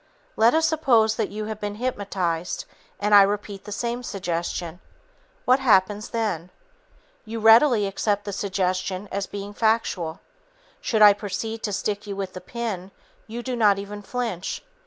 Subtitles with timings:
[0.35, 2.65] Let us suppose that you have been hypnotized
[2.99, 4.79] and I repeat the same suggestion.
[5.45, 6.49] What happens then?
[7.23, 10.19] You readily accept the suggestion as being factual.
[10.81, 12.89] Should I proceed to stick you with the pin,
[13.27, 14.63] you do not even flinch.